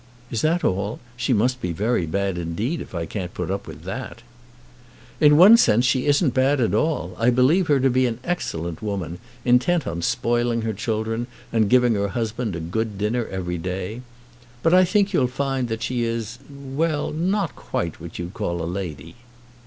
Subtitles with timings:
[0.31, 0.99] "Is that all?
[1.15, 4.23] She must be very bad indeed if I can't put up with that."
[5.19, 7.15] "In one sense she isn't bad at all.
[7.19, 11.93] I believe her to be an excellent woman, intent on spoiling her children and giving
[11.93, 14.01] her husband a good dinner every day.
[14.63, 18.65] But I think you'll find that she is, well, not quite what you call a
[18.65, 19.17] lady."